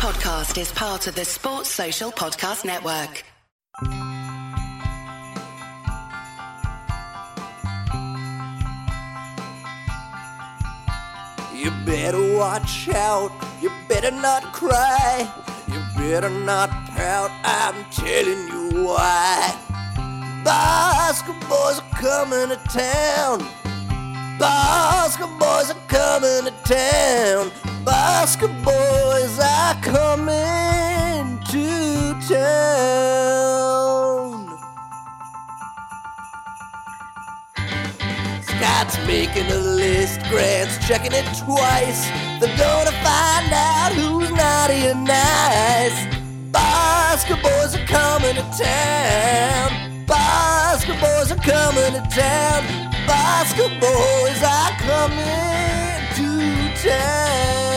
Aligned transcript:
podcast 0.00 0.56
is 0.58 0.72
part 0.72 1.06
of 1.06 1.14
the 1.14 1.26
Sports 1.26 1.68
Social 1.68 2.10
Podcast 2.10 2.64
Network. 2.64 3.22
You 11.54 11.70
better 11.84 12.34
watch 12.34 12.88
out. 12.88 13.30
You 13.60 13.70
better 13.88 14.10
not 14.10 14.42
cry. 14.54 15.30
You 15.68 15.82
better 15.98 16.30
not 16.30 16.70
pout. 16.96 17.30
I'm 17.44 17.84
telling 17.90 18.48
you 18.48 18.86
why. 18.86 19.54
Boscoe's 20.42 21.36
Boys 21.46 21.78
are 21.78 22.00
coming 22.00 22.48
to 22.48 22.68
town. 22.70 23.46
Boscoe's 24.38 25.28
Boys 25.38 25.70
are 25.70 25.86
coming 25.88 26.50
to 26.50 26.54
town. 26.64 27.69
Boscoe's 27.84 28.50
Boys 28.62 29.38
are 29.38 29.74
coming 29.80 31.38
to 31.46 32.14
town. 32.28 33.00
Scott's 38.42 38.98
making 39.06 39.46
a 39.50 39.58
list, 39.58 40.20
Grant's 40.28 40.76
checking 40.86 41.12
it 41.12 41.24
twice. 41.38 42.10
They're 42.38 42.56
gonna 42.58 42.92
find 43.02 43.52
out 43.52 43.92
who's 43.94 44.30
naughty 44.30 44.86
and 44.88 45.04
nice. 45.04 46.06
Boscoe's 46.52 47.40
Boys 47.42 47.74
are 47.76 47.86
coming 47.86 48.34
to 48.34 48.42
town. 48.62 50.04
Boscoe's 50.04 51.00
Boys 51.00 51.32
are 51.32 51.36
coming 51.36 51.92
to 51.94 52.02
town. 52.10 52.62
Boscoe's 53.06 53.72
Boys 53.80 54.42
are 54.42 54.72
coming 54.78 56.04
to 56.16 56.28
town. 56.82 57.69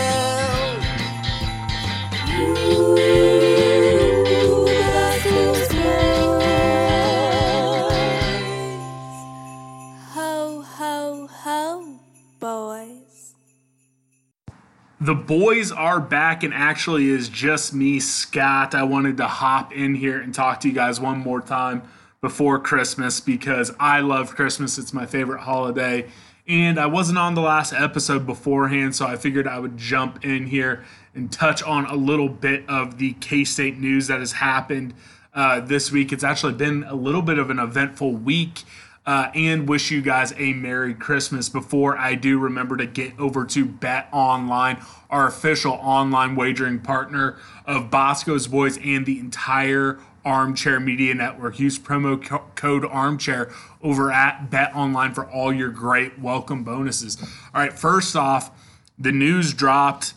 The 15.04 15.16
boys 15.16 15.70
are 15.70 16.00
back, 16.00 16.44
and 16.44 16.54
actually, 16.54 17.10
is 17.10 17.28
just 17.28 17.74
me, 17.74 18.00
Scott. 18.00 18.74
I 18.74 18.84
wanted 18.84 19.18
to 19.18 19.28
hop 19.28 19.74
in 19.74 19.96
here 19.96 20.22
and 20.22 20.34
talk 20.34 20.62
to 20.62 20.70
you 20.70 20.74
guys 20.74 20.98
one 20.98 21.20
more 21.20 21.42
time 21.42 21.84
before 22.22 22.58
Christmas 22.58 23.20
because 23.20 23.76
I 23.82 24.00
love 24.00 24.34
Christmas. 24.34 24.78
It's 24.78 24.94
my 24.94 25.06
favorite 25.06 25.42
holiday. 25.42 26.08
And 26.48 26.78
I 26.78 26.88
wasn't 26.88 27.18
on 27.18 27.36
the 27.36 27.42
last 27.42 27.72
episode 27.72 28.26
beforehand, 28.26 28.96
so 28.96 29.06
I 29.06 29.16
figured 29.16 29.48
I 29.48 29.60
would 29.60 29.78
jump 29.78 30.26
in 30.26 30.48
here 30.48 30.84
and 31.16 31.32
touch 31.32 31.64
on 31.64 31.86
a 31.86 31.96
little 31.96 32.28
bit 32.28 32.68
of 32.68 32.98
the 32.98 33.14
K 33.14 33.46
State 33.46 33.78
news 33.78 34.08
that 34.08 34.20
has 34.20 34.34
happened 34.34 34.94
uh, 35.34 35.62
this 35.62 35.92
week. 35.92 36.12
It's 36.12 36.24
actually 36.24 36.54
been 36.54 36.84
a 36.84 36.96
little 36.96 37.22
bit 37.22 37.40
of 37.40 37.50
an 37.50 37.60
eventful 37.60 38.14
week. 38.14 38.64
Uh, 39.06 39.30
and 39.36 39.68
wish 39.68 39.92
you 39.92 40.02
guys 40.02 40.34
a 40.38 40.54
Merry 40.54 40.94
Christmas. 40.94 41.50
Before 41.50 41.98
I 41.98 42.16
do, 42.16 42.40
remember 42.40 42.78
to 42.78 42.86
get 42.86 43.20
over 43.20 43.44
to 43.46 43.66
Bet 43.66 44.08
Online, 44.14 44.82
our 45.10 45.28
official 45.28 45.74
online 45.74 46.36
wagering 46.38 46.80
partner 46.80 47.38
of 47.66 47.92
Boscoe's 47.92 48.48
Boys 48.48 48.78
and 48.78 49.06
the 49.06 49.20
entire 49.20 50.00
Armchair 50.24 50.80
Media 50.80 51.14
Network. 51.14 51.60
Use 51.60 51.78
promo 51.78 52.24
co- 52.24 52.46
code 52.56 52.86
Armchair 52.86 53.52
over 53.82 54.10
at 54.10 54.50
Bet 54.50 54.74
Online 54.74 55.14
for 55.14 55.30
all 55.30 55.52
your 55.52 55.70
great 55.70 56.18
welcome 56.18 56.64
bonuses. 56.64 57.22
All 57.22 57.62
right, 57.62 57.74
first 57.74 58.16
off, 58.16 58.52
the 58.98 59.12
news 59.12 59.54
dropped 59.54 60.14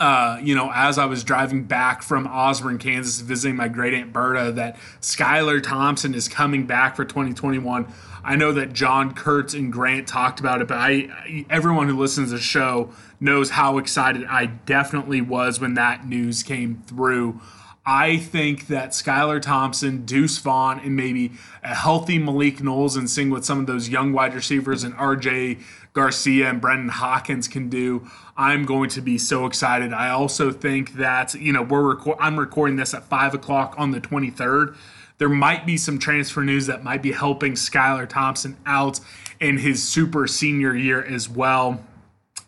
uh, 0.00 0.38
you 0.40 0.54
know, 0.54 0.70
as 0.72 0.96
I 0.96 1.06
was 1.06 1.24
driving 1.24 1.64
back 1.64 2.02
from 2.02 2.26
Osborne, 2.26 2.78
Kansas, 2.78 3.20
visiting 3.20 3.56
my 3.56 3.66
great 3.66 3.94
aunt 3.94 4.12
Berta, 4.12 4.52
that 4.52 4.76
Skylar 5.00 5.60
Thompson 5.60 6.14
is 6.14 6.28
coming 6.28 6.66
back 6.66 6.94
for 6.94 7.04
2021. 7.04 7.92
I 8.22 8.36
know 8.36 8.52
that 8.52 8.72
John 8.72 9.12
Kurtz 9.14 9.54
and 9.54 9.72
Grant 9.72 10.06
talked 10.06 10.38
about 10.38 10.60
it, 10.60 10.68
but 10.68 10.76
I, 10.76 11.44
everyone 11.50 11.88
who 11.88 11.98
listens 11.98 12.30
to 12.30 12.36
the 12.36 12.40
show 12.40 12.92
knows 13.18 13.50
how 13.50 13.78
excited 13.78 14.24
I 14.26 14.46
definitely 14.46 15.20
was 15.20 15.60
when 15.60 15.74
that 15.74 16.06
news 16.06 16.44
came 16.44 16.82
through. 16.86 17.40
I 17.90 18.18
think 18.18 18.66
that 18.66 18.90
Skylar 18.90 19.40
Thompson, 19.40 20.04
Deuce 20.04 20.36
Vaughn, 20.36 20.78
and 20.80 20.94
maybe 20.94 21.32
a 21.62 21.74
healthy 21.74 22.18
Malik 22.18 22.62
Knowles 22.62 22.96
and 22.96 23.08
seeing 23.08 23.30
what 23.30 23.46
some 23.46 23.60
of 23.60 23.66
those 23.66 23.88
young 23.88 24.12
wide 24.12 24.34
receivers 24.34 24.84
and 24.84 24.94
RJ 24.96 25.58
Garcia 25.94 26.50
and 26.50 26.60
Brendan 26.60 26.90
Hawkins 26.90 27.48
can 27.48 27.70
do. 27.70 28.06
I'm 28.36 28.66
going 28.66 28.90
to 28.90 29.00
be 29.00 29.16
so 29.16 29.46
excited. 29.46 29.94
I 29.94 30.10
also 30.10 30.52
think 30.52 30.96
that 30.96 31.32
you 31.32 31.50
know 31.50 31.62
we're 31.62 31.80
record- 31.80 32.18
I'm 32.20 32.38
recording 32.38 32.76
this 32.76 32.92
at 32.92 33.04
five 33.04 33.32
o'clock 33.32 33.74
on 33.78 33.92
the 33.92 34.02
23rd. 34.02 34.76
There 35.16 35.30
might 35.30 35.64
be 35.64 35.78
some 35.78 35.98
transfer 35.98 36.44
news 36.44 36.66
that 36.66 36.84
might 36.84 37.00
be 37.00 37.12
helping 37.12 37.54
Skylar 37.54 38.06
Thompson 38.06 38.58
out 38.66 39.00
in 39.40 39.56
his 39.56 39.82
super 39.82 40.26
senior 40.26 40.76
year 40.76 41.02
as 41.02 41.26
well. 41.26 41.82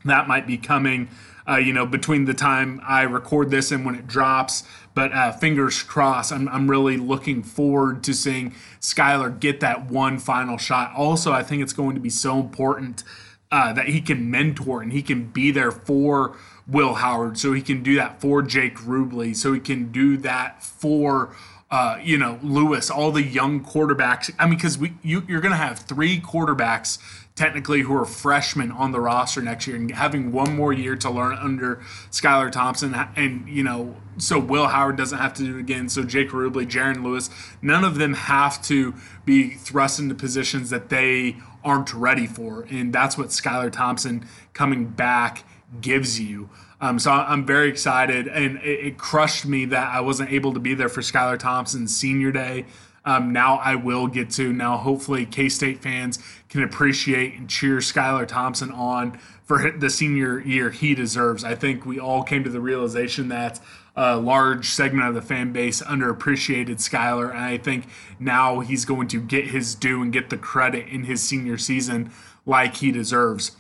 That 0.05 0.29
might 0.29 0.47
be 0.47 0.59
coming, 0.59 1.09
uh, 1.49 1.57
you 1.57 1.73
know, 1.73 1.87
between 1.87 2.25
the 2.25 2.35
time 2.35 2.81
I 2.85 3.03
record 3.03 3.51
this 3.51 3.71
and 3.71 3.85
when 3.85 3.95
it 3.95 4.07
drops. 4.07 4.65
But 4.95 5.13
uh, 5.13 5.33
fingers 5.33 5.83
crossed, 5.83 6.33
I'm, 6.33 6.49
I'm 6.49 6.69
really 6.69 6.97
looking 6.97 7.43
forward 7.43 8.03
to 8.05 8.15
seeing 8.15 8.55
Skylar 8.81 9.39
get 9.39 9.61
that 9.61 9.91
one 9.91 10.19
final 10.19 10.59
shot. 10.59 10.93
Also, 10.97 11.33
I 11.33 11.43
think 11.43 11.63
it's 11.63 11.73
going 11.73 11.95
to 11.95 12.01
be 12.01 12.11
so 12.11 12.41
important 12.41 13.05
uh, 13.51 13.73
that 13.73 13.89
he 13.89 14.01
can 14.01 14.31
mentor 14.31 14.83
and 14.83 14.93
he 14.93 15.03
can 15.03 15.27
be 15.27 15.51
there 15.51 15.73
for 15.73 16.37
Will 16.67 16.95
Howard, 16.95 17.37
so 17.37 17.53
he 17.53 17.63
can 17.63 17.83
do 17.83 17.97
that 17.97 18.21
for 18.21 18.43
Jake 18.43 18.77
Rubley, 18.77 19.35
so 19.35 19.53
he 19.53 19.59
can 19.59 19.91
do 19.91 20.17
that 20.19 20.63
for 20.63 21.35
uh, 21.71 21.99
you 22.03 22.19
know 22.19 22.39
Lewis, 22.43 22.91
all 22.91 23.13
the 23.13 23.23
young 23.23 23.65
quarterbacks. 23.65 24.33
I 24.39 24.47
mean, 24.47 24.57
because 24.57 24.77
we 24.77 24.95
you, 25.03 25.23
you're 25.29 25.41
going 25.41 25.53
to 25.53 25.57
have 25.57 25.81
three 25.81 26.21
quarterbacks 26.21 26.99
technically 27.37 27.83
who 27.83 27.95
are 27.95 28.05
freshmen 28.05 28.73
on 28.73 28.91
the 28.93 29.01
roster 29.01 29.41
next 29.41 29.67
year 29.67 29.77
and 29.77 29.91
having 29.93 30.33
one 30.33 30.55
more 30.55 30.73
year 30.73 30.97
to 30.97 31.09
learn 31.09 31.39
under 31.39 31.77
Skylar 32.11 32.51
Thompson. 32.51 32.95
And 33.17 33.49
you 33.49 33.63
know 33.63 33.97
so 34.19 34.39
Will 34.39 34.67
Howard 34.67 34.97
doesn't 34.97 35.19
have 35.19 35.33
to 35.35 35.45
do 35.45 35.57
it 35.57 35.61
again. 35.61 35.89
So 35.89 36.03
Jake 36.03 36.31
Rubley, 36.31 36.67
Jaron 36.67 37.05
Lewis 37.05 37.31
none 37.63 37.85
of 37.85 37.97
them 37.97 38.15
have 38.15 38.61
to 38.65 38.95
be 39.25 39.51
thrust 39.51 40.01
into 40.01 40.15
positions 40.15 40.71
that 40.71 40.89
they 40.89 41.37
aren't 41.63 41.95
ready 41.95 42.27
for. 42.27 42.67
And 42.69 42.93
that's 42.93 43.17
what 43.17 43.29
Skylar 43.29 43.71
Thompson 43.71 44.27
coming 44.55 44.87
back 44.87 45.45
gives 45.81 46.19
you 46.19 46.51
um, 46.81 46.99
so 46.99 47.11
I'm 47.11 47.45
very 47.45 47.69
excited 47.69 48.29
and 48.29 48.57
it, 48.59 48.87
it 48.87 48.99
crushed 48.99 49.47
me 49.47 49.67
that 49.67 49.95
I 49.95 50.01
wasn't 50.01 50.31
able 50.31 50.55
to 50.55 50.61
be 50.61 50.75
there 50.75 50.89
for 50.89 51.01
Skylar 51.01 51.39
Thompson's 51.39 51.95
senior 51.95 52.33
day 52.33 52.67
um, 53.05 53.33
now 53.33 53.57
I 53.57 53.77
will 53.77 54.07
get 54.07 54.31
to. 54.33 54.53
Now, 54.53 54.77
hopefully, 54.77 55.25
K 55.25 55.49
State 55.49 55.83
fans 55.83 56.19
can 56.49 56.63
appreciate 56.63 57.35
and 57.35 57.49
cheer 57.49 57.79
Skylar 57.79 58.27
Thompson 58.27 58.71
on 58.71 59.19
for 59.45 59.71
the 59.71 59.91
senior 59.91 60.41
year 60.41 60.71
he 60.71 60.95
deserves. 60.95 61.43
I 61.43 61.55
think 61.55 61.87
we 61.87 61.99
all 61.99 62.23
came 62.23 62.45
to 62.45 62.51
the 62.51 62.61
realization 62.61 63.29
that 63.29 63.59
a 63.97 64.17
large 64.17 64.69
segment 64.69 65.09
of 65.09 65.15
the 65.15 65.23
fan 65.23 65.53
base 65.53 65.83
underappreciated 65.83 66.77
Skylar, 66.77 67.31
and 67.31 67.39
I 67.39 67.59
think 67.59 67.87
now 68.19 68.61
he's 68.61 68.85
going 68.85 69.09
to 69.09 69.21
get 69.21 69.49
his 69.49 69.75
due 69.75 70.03
and 70.03 70.13
get 70.13 70.31
the 70.31 70.39
credit 70.39 70.87
in 70.89 71.05
his 71.05 71.23
senior 71.23 71.59
season 71.59 72.11
like 72.47 72.77
he 72.77 72.93
deserves. 72.93 73.53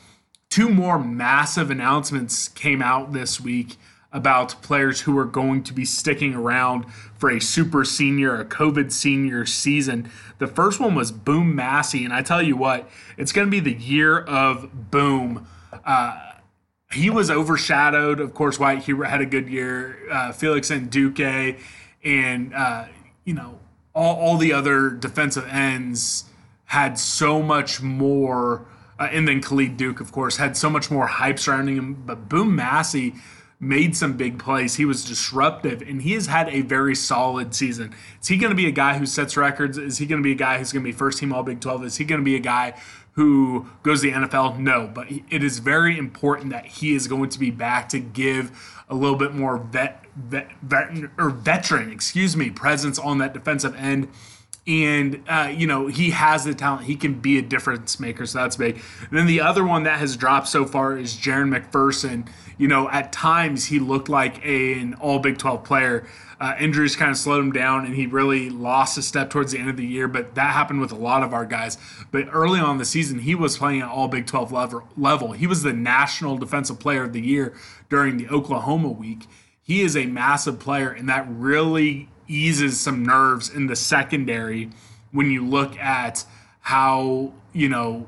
Two 0.50 0.68
more 0.68 0.98
massive 0.98 1.70
announcements 1.70 2.48
came 2.48 2.82
out 2.82 3.12
this 3.12 3.40
week 3.40 3.76
about 4.12 4.60
players 4.62 5.02
who 5.02 5.16
are 5.16 5.24
going 5.24 5.62
to 5.62 5.72
be 5.72 5.84
sticking 5.84 6.34
around 6.34 6.84
for 7.16 7.30
a 7.30 7.40
super 7.40 7.84
senior, 7.84 8.34
a 8.34 8.44
COVID 8.44 8.90
senior 8.90 9.46
season. 9.46 10.10
The 10.38 10.48
first 10.48 10.80
one 10.80 10.96
was 10.96 11.12
Boom 11.12 11.54
Massey, 11.54 12.04
and 12.04 12.12
I 12.12 12.22
tell 12.22 12.42
you 12.42 12.56
what, 12.56 12.90
it's 13.16 13.30
going 13.30 13.46
to 13.46 13.50
be 13.50 13.60
the 13.60 13.80
year 13.80 14.18
of 14.18 14.90
Boom. 14.90 15.46
Uh, 15.84 16.32
he 16.90 17.10
was 17.10 17.30
overshadowed, 17.30 18.18
of 18.18 18.34
course. 18.34 18.58
White 18.58 18.82
he 18.82 18.92
had 18.92 19.20
a 19.20 19.26
good 19.26 19.48
year. 19.48 19.98
Uh, 20.10 20.32
Felix 20.32 20.70
Anudike, 20.70 21.60
and 22.02 22.52
uh, 22.52 22.86
you 23.24 23.34
know 23.34 23.60
all, 23.94 24.16
all 24.16 24.36
the 24.36 24.52
other 24.52 24.90
defensive 24.90 25.46
ends 25.48 26.24
had 26.64 26.98
so 26.98 27.40
much 27.40 27.80
more. 27.80 28.66
Uh, 29.00 29.08
and 29.10 29.26
then 29.26 29.40
Khalid 29.40 29.78
Duke, 29.78 30.00
of 30.00 30.12
course, 30.12 30.36
had 30.36 30.56
so 30.56 30.68
much 30.68 30.90
more 30.90 31.06
hype 31.06 31.38
surrounding 31.38 31.76
him. 31.76 31.94
But 32.04 32.28
Boom 32.28 32.54
Massey 32.54 33.14
made 33.58 33.96
some 33.96 34.16
big 34.16 34.38
plays. 34.38 34.76
He 34.76 34.84
was 34.84 35.04
disruptive, 35.04 35.82
and 35.82 36.02
he 36.02 36.12
has 36.12 36.26
had 36.26 36.48
a 36.50 36.60
very 36.60 36.94
solid 36.94 37.54
season. 37.54 37.94
Is 38.20 38.28
he 38.28 38.36
going 38.36 38.50
to 38.50 38.56
be 38.56 38.66
a 38.66 38.72
guy 38.72 38.98
who 38.98 39.06
sets 39.06 39.36
records? 39.36 39.78
Is 39.78 39.98
he 39.98 40.06
going 40.06 40.22
to 40.22 40.24
be 40.24 40.32
a 40.32 40.36
guy 40.36 40.58
who's 40.58 40.72
going 40.72 40.84
to 40.84 40.88
be 40.88 40.96
first 40.96 41.18
team 41.18 41.32
All 41.32 41.42
Big 41.42 41.60
12? 41.60 41.84
Is 41.84 41.96
he 41.96 42.04
going 42.04 42.20
to 42.20 42.24
be 42.24 42.36
a 42.36 42.40
guy 42.40 42.74
who 43.12 43.66
goes 43.82 44.02
to 44.02 44.10
the 44.10 44.16
NFL? 44.16 44.58
No, 44.58 44.90
but 44.92 45.08
it 45.10 45.42
is 45.42 45.58
very 45.58 45.98
important 45.98 46.50
that 46.50 46.66
he 46.66 46.94
is 46.94 47.08
going 47.08 47.30
to 47.30 47.38
be 47.38 47.50
back 47.50 47.88
to 47.90 47.98
give 47.98 48.82
a 48.88 48.94
little 48.94 49.16
bit 49.16 49.34
more 49.34 49.58
vet, 49.58 50.04
vet, 50.16 50.50
vet 50.62 50.90
or 51.18 51.30
veteran, 51.30 51.90
excuse 51.90 52.36
me, 52.36 52.50
presence 52.50 52.98
on 52.98 53.18
that 53.18 53.32
defensive 53.32 53.74
end. 53.76 54.08
And 54.70 55.24
uh, 55.28 55.52
you 55.52 55.66
know 55.66 55.88
he 55.88 56.10
has 56.10 56.44
the 56.44 56.54
talent. 56.54 56.84
He 56.84 56.94
can 56.94 57.14
be 57.14 57.38
a 57.38 57.42
difference 57.42 57.98
maker, 57.98 58.24
so 58.24 58.38
that's 58.38 58.54
big. 58.54 58.80
And 59.08 59.18
then 59.18 59.26
the 59.26 59.40
other 59.40 59.64
one 59.64 59.82
that 59.82 59.98
has 59.98 60.16
dropped 60.16 60.46
so 60.46 60.64
far 60.64 60.96
is 60.96 61.16
Jahron 61.16 61.50
McPherson. 61.50 62.28
You 62.56 62.68
know, 62.68 62.88
at 62.88 63.10
times 63.10 63.66
he 63.66 63.80
looked 63.80 64.08
like 64.08 64.44
a, 64.44 64.74
an 64.74 64.94
All 64.94 65.18
Big 65.18 65.38
12 65.38 65.64
player. 65.64 66.06
Uh, 66.38 66.54
injuries 66.60 66.94
kind 66.94 67.10
of 67.10 67.16
slowed 67.16 67.44
him 67.44 67.50
down, 67.50 67.84
and 67.84 67.96
he 67.96 68.06
really 68.06 68.48
lost 68.48 68.96
a 68.96 69.02
step 69.02 69.28
towards 69.28 69.50
the 69.50 69.58
end 69.58 69.70
of 69.70 69.76
the 69.76 69.86
year. 69.86 70.06
But 70.06 70.36
that 70.36 70.52
happened 70.52 70.80
with 70.80 70.92
a 70.92 70.96
lot 70.96 71.24
of 71.24 71.34
our 71.34 71.44
guys. 71.44 71.76
But 72.12 72.28
early 72.30 72.60
on 72.60 72.78
the 72.78 72.84
season, 72.84 73.18
he 73.18 73.34
was 73.34 73.58
playing 73.58 73.80
at 73.80 73.88
All 73.88 74.06
Big 74.06 74.26
12 74.26 74.52
level. 74.52 74.88
level. 74.96 75.32
He 75.32 75.48
was 75.48 75.64
the 75.64 75.72
National 75.72 76.38
Defensive 76.38 76.78
Player 76.78 77.02
of 77.02 77.12
the 77.12 77.20
Year 77.20 77.54
during 77.88 78.18
the 78.18 78.28
Oklahoma 78.28 78.88
week. 78.88 79.26
He 79.60 79.80
is 79.80 79.96
a 79.96 80.06
massive 80.06 80.60
player, 80.60 80.90
and 80.90 81.08
that 81.08 81.26
really 81.28 82.08
eases 82.30 82.78
some 82.78 83.04
nerves 83.04 83.50
in 83.50 83.66
the 83.66 83.76
secondary 83.76 84.70
when 85.12 85.30
you 85.30 85.44
look 85.44 85.76
at 85.78 86.24
how 86.60 87.32
you 87.52 87.68
know 87.68 88.06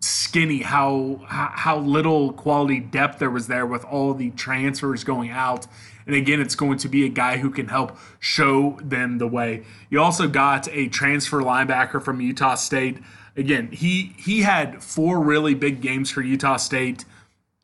skinny 0.00 0.62
how 0.62 1.20
how 1.26 1.78
little 1.78 2.32
quality 2.32 2.78
depth 2.80 3.18
there 3.18 3.30
was 3.30 3.46
there 3.48 3.66
with 3.66 3.84
all 3.84 4.14
the 4.14 4.30
transfers 4.30 5.04
going 5.04 5.30
out. 5.30 5.66
And 6.06 6.14
again 6.14 6.40
it's 6.40 6.54
going 6.54 6.78
to 6.78 6.88
be 6.88 7.04
a 7.04 7.08
guy 7.08 7.38
who 7.38 7.50
can 7.50 7.68
help 7.68 7.96
show 8.18 8.78
them 8.82 9.18
the 9.18 9.26
way. 9.26 9.64
You 9.90 10.00
also 10.00 10.28
got 10.28 10.68
a 10.68 10.88
transfer 10.88 11.40
linebacker 11.42 12.02
from 12.02 12.20
Utah 12.20 12.54
State. 12.54 12.98
Again 13.36 13.70
he 13.72 14.14
he 14.16 14.42
had 14.42 14.82
four 14.82 15.20
really 15.20 15.54
big 15.54 15.80
games 15.80 16.10
for 16.10 16.22
Utah 16.22 16.56
State 16.56 17.04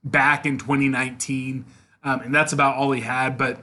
back 0.05 0.45
in 0.45 0.59
2019 0.59 1.65
um, 2.03 2.21
and 2.21 2.35
that's 2.35 2.53
about 2.53 2.77
all 2.77 2.91
he 2.91 3.03
had 3.03 3.39
but 3.39 3.61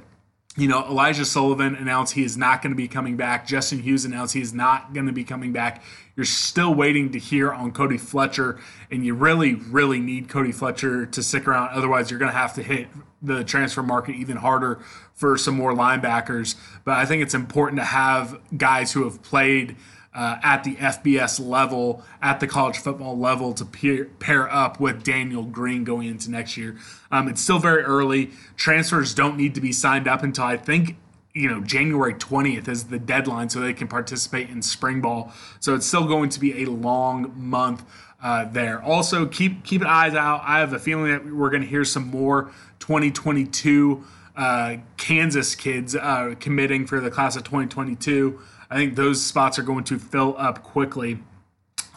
you 0.58 0.68
know, 0.68 0.84
Elijah 0.86 1.26
Sullivan 1.26 1.76
announced 1.76 2.14
he 2.14 2.24
is 2.24 2.36
not 2.36 2.62
going 2.62 2.72
to 2.72 2.76
be 2.76 2.88
coming 2.88 3.16
back. 3.16 3.48
Justin 3.48 3.80
Hughes 3.80 4.04
announced 4.04 4.34
he 4.34 4.42
is 4.42 4.54
not 4.54 4.94
going 4.94 5.06
to 5.06 5.14
be 5.14 5.24
coming 5.24 5.54
back. 5.54 5.84
You're 6.16 6.26
still 6.26 6.74
waiting 6.74 7.12
to 7.12 7.20
hear 7.20 7.54
on 7.54 7.72
Cody 7.72 7.98
Fletcher, 7.98 8.60
and 8.92 9.06
you 9.06 9.14
really, 9.14 9.54
really 9.54 10.00
need 10.00 10.28
Cody 10.28 10.52
Fletcher 10.52 11.06
to 11.06 11.24
stick 11.24 11.48
around. 11.48 11.70
Otherwise, 11.70 12.10
you're 12.10 12.20
going 12.20 12.32
to 12.32 12.38
have 12.38 12.56
to 12.56 12.64
hit 12.64 12.88
the 13.22 13.44
transfer 13.44 13.84
market 13.84 14.16
even 14.16 14.38
harder 14.38 14.80
for 15.14 15.38
some 15.38 15.56
more 15.56 15.74
linebackers. 15.74 16.56
But 16.84 16.98
I 16.98 17.06
think 17.06 17.22
it's 17.22 17.36
important 17.36 17.80
to 17.80 17.86
have 17.86 18.40
guys 18.58 18.92
who 18.92 19.04
have 19.04 19.22
played– 19.22 19.76
uh, 20.14 20.38
at 20.42 20.64
the 20.64 20.76
FBS 20.76 21.46
level, 21.46 22.04
at 22.22 22.40
the 22.40 22.48
college 22.48 22.78
football 22.78 23.18
level, 23.18 23.54
to 23.54 23.66
pair, 23.66 24.06
pair 24.06 24.52
up 24.52 24.80
with 24.80 25.04
Daniel 25.04 25.44
Green 25.44 25.84
going 25.84 26.08
into 26.08 26.32
next 26.32 26.58
year. 26.58 26.78
Um, 27.12 27.28
it's 27.28 27.42
still 27.42 27.60
very 27.60 27.84
early. 27.84 28.32
Transfers 28.58 29.14
don't 29.14 29.38
need 29.38 29.56
to 29.56 29.62
be 29.62 29.72
signed 29.72 30.08
up 30.08 30.24
until 30.24 30.46
I 30.46 30.58
think 30.58 30.96
you 31.34 31.48
know 31.48 31.62
January 31.62 32.16
20th 32.16 32.68
is 32.68 32.86
the 32.86 33.00
deadline, 33.00 33.50
so 33.50 33.60
they 33.60 33.74
can 33.74 33.88
participate 33.88 34.50
in 34.50 34.62
spring 34.62 35.02
ball. 35.02 35.32
So 35.60 35.76
it's 35.76 35.86
still 35.86 36.08
going 36.08 36.30
to 36.30 36.40
be 36.40 36.64
a 36.64 36.66
long 36.70 37.34
month. 37.36 37.84
Uh, 38.22 38.44
there. 38.44 38.84
Also, 38.84 39.26
keep 39.26 39.64
keep 39.64 39.80
an 39.80 39.88
eyes 39.88 40.14
out. 40.14 40.42
I 40.44 40.60
have 40.60 40.74
a 40.74 40.80
feeling 40.80 41.10
that 41.10 41.26
we're 41.26 41.50
going 41.50 41.62
to 41.62 41.68
hear 41.70 41.86
some 41.86 42.08
more 42.08 42.52
2022 42.80 44.04
uh, 44.36 44.78
Kansas 44.98 45.56
kids 45.56 45.96
uh, 45.96 46.34
committing 46.40 46.86
for 46.86 47.00
the 47.00 47.12
class 47.12 47.36
of 47.36 47.44
2022. 47.44 48.40
I 48.70 48.76
think 48.76 48.96
those 48.96 49.24
spots 49.24 49.58
are 49.58 49.64
going 49.64 49.84
to 49.86 49.98
fill 49.98 50.36
up 50.38 50.64
quickly. 50.64 51.20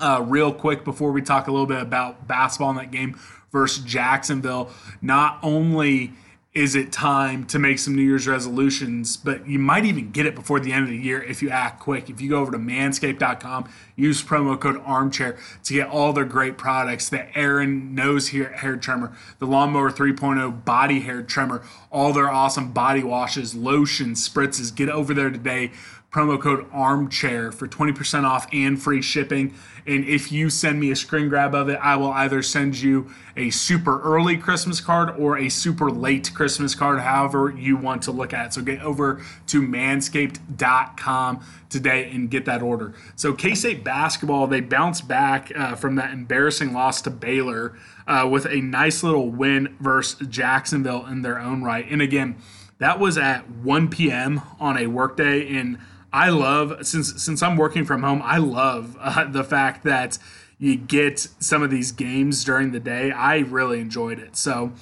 Uh, 0.01 0.25
real 0.27 0.53
quick 0.53 0.85
before 0.85 1.13
we 1.13 1.23
talk 1.23 1.47
a 1.47 1.53
little 1.53 1.67
bit 1.67 1.81
about 1.81 2.27
basketball 2.27 2.71
in 2.71 2.77
that 2.77 2.91
game 2.91 3.19
versus 3.53 3.85
Jacksonville, 3.85 4.71
not 5.01 5.39
only 5.43 6.13
is 6.55 6.75
it 6.75 6.93
time 6.93 7.47
to 7.47 7.59
make 7.59 7.79
some 7.79 7.95
New 7.95 8.03
Year's 8.03 8.27
resolutions, 8.27 9.17
but 9.17 9.49
you 9.49 9.59
might 9.59 9.87
even 9.87 10.11
get 10.11 10.27
it 10.27 10.35
before 10.35 10.61
the 10.61 10.71
end 10.71 10.85
of 10.85 10.91
the 10.91 10.99
year 10.99 11.23
if 11.23 11.41
you 11.41 11.49
act 11.49 11.81
quick. 11.81 12.11
If 12.11 12.21
you 12.21 12.29
go 12.29 12.41
over 12.41 12.53
to 12.53 12.59
manscaped.com, 12.59 13.71
use 13.97 14.23
promo 14.23 14.61
code 14.61 14.81
armchair 14.85 15.39
to 15.65 15.75
get 15.75 15.89
all 15.89 16.13
their 16.13 16.27
great 16.27 16.59
products 16.59 17.09
the 17.09 17.37
Aaron 17.37 17.95
nose 17.95 18.31
hair, 18.31 18.53
hair 18.53 18.77
trimmer, 18.77 19.17
the 19.39 19.47
Lawnmower 19.47 19.91
3.0 19.91 20.63
body 20.65 21.01
hair 21.01 21.23
trimmer, 21.23 21.63
all 21.91 22.13
their 22.13 22.29
awesome 22.29 22.73
body 22.73 23.03
washes, 23.03 23.55
lotions, 23.55 24.29
spritzes. 24.29 24.75
Get 24.75 24.91
over 24.91 25.15
there 25.15 25.31
today 25.31 25.71
promo 26.13 26.39
code 26.39 26.67
armchair 26.73 27.51
for 27.51 27.67
20% 27.67 28.25
off 28.25 28.47
and 28.53 28.81
free 28.81 29.01
shipping. 29.01 29.55
And 29.87 30.05
if 30.05 30.31
you 30.31 30.51
send 30.51 30.79
me 30.79 30.91
a 30.91 30.97
screen 30.97 31.31
grab 31.31 31.55
of 31.55 31.71
it, 31.71 31.79
I 31.83 31.97
will 31.97 32.13
either 32.13 32.43
send 32.43 32.79
you 32.79 33.11
a 33.35 33.49
super 33.49 34.01
early 34.03 34.37
Christmas 34.37 34.79
card 34.79 35.09
or 35.19 35.39
a 35.39 35.49
super 35.49 35.91
late 35.91 36.31
Christmas 36.35 36.75
card, 36.75 37.01
however 37.01 37.55
you 37.57 37.79
want 37.79 38.03
to 38.03 38.13
look 38.13 38.35
at 38.35 38.47
it. 38.47 38.53
So 38.53 38.61
get 38.61 38.83
over 38.83 39.23
to 39.47 39.63
manscaped.com 39.63 41.45
today 41.71 42.11
and 42.11 42.31
get 42.31 42.45
that 42.45 42.61
order. 42.61 42.93
So 43.17 43.33
K 43.33 43.55
State 43.55 43.83
basketball, 43.83 44.47
they 44.47 44.61
bounced 44.61 45.09
back 45.09 45.51
uh, 45.57 45.77
from 45.77 45.95
that 45.97 46.13
embarrassing 46.13 46.75
loss 46.75 47.01
to 47.03 47.11
Baylor 47.11 47.75
uh, 48.07 48.29
with 48.31 48.45
a 48.45 48.61
nice 48.61 49.03
little 49.03 49.31
win 49.31 49.75
versus 49.81 50.29
Jacksonville 50.29 51.07
in 51.07 51.23
their 51.23 51.39
own 51.39 51.63
right. 51.63 51.87
And 51.91 52.03
again, 52.03 52.37
that 52.79 52.99
was 52.99 53.17
at 53.17 53.49
1 53.49 53.89
p.m. 53.89 54.43
on 54.61 54.77
a 54.77 54.89
workday. 54.89 55.57
And 55.57 55.79
I 56.13 56.29
love 56.29 56.87
since 56.87 57.23
since 57.23 57.43
I'm 57.43 57.57
working 57.57 57.85
from 57.85 58.03
home. 58.03 58.21
I 58.23 58.39
love 58.39 58.97
uh, 59.01 59.25
the 59.25 59.45
fact 59.45 59.85
that 59.85 60.19
you 60.59 60.77
get 60.77 61.19
some 61.41 61.63
of 61.63 61.71
these 61.71 61.91
games 61.91 62.45
during 62.45 62.71
the 62.71 62.81
day. 62.81 63.11
I 63.11 63.39
really 63.39 63.81
enjoyed 63.81 64.19
it. 64.19 64.37
So 64.37 64.73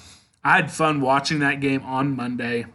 I 0.44 0.56
had 0.56 0.70
fun 0.70 1.00
watching 1.00 1.38
that 1.38 1.60
game 1.60 1.82
on 1.84 2.14
Monday. 2.14 2.66